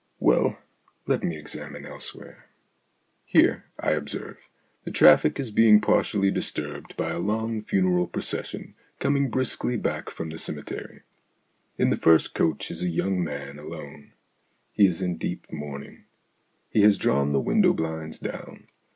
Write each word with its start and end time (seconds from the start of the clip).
Well, 0.19 0.57
let 1.05 1.21
me 1.23 1.37
examine 1.37 1.85
elsewhere. 1.85 2.47
Here, 3.23 3.65
I 3.79 3.91
observe, 3.91 4.37
the 4.83 4.89
traffic 4.89 5.39
is 5.39 5.51
being 5.51 5.79
partially 5.79 6.31
dis 6.31 6.51
turbed 6.51 6.97
by 6.97 7.11
a 7.11 7.19
long 7.19 7.61
funeral 7.61 8.07
procession 8.07 8.73
coming 8.97 9.29
briskly 9.29 9.77
back 9.77 10.09
from 10.09 10.31
the 10.31 10.39
cemetery. 10.39 11.03
In 11.77 11.91
the 11.91 11.97
first 11.97 12.33
coach 12.33 12.71
is 12.71 12.81
a 12.81 12.89
young 12.89 13.23
man 13.23 13.59
alone. 13.59 14.13
He 14.71 14.87
is 14.87 15.03
in 15.03 15.17
deep 15.19 15.45
mourning. 15.53 16.05
He 16.71 16.81
has 16.81 16.97
drawn 16.97 17.31
the 17.31 17.39
window 17.39 17.71
blinds 17.71 18.17
down. 18.17 18.65